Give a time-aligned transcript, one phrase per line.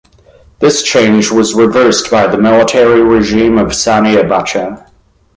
[0.57, 4.89] This change was reversed by the military regime of Sani Abacha.